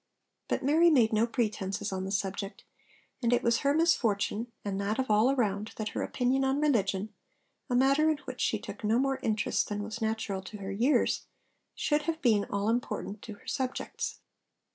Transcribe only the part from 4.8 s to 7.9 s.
that of all around, that her opinion on religion a